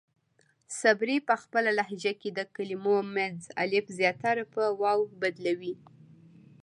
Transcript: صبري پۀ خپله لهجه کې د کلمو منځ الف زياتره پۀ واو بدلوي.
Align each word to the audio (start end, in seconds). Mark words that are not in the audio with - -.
صبري 0.79 1.17
پۀ 1.27 1.35
خپله 1.43 1.69
لهجه 1.79 2.13
کې 2.21 2.29
د 2.33 2.39
کلمو 2.55 2.97
منځ 3.15 3.39
الف 3.63 3.85
زياتره 3.99 4.43
پۀ 4.53 4.63
واو 4.81 5.01
بدلوي. 5.21 5.75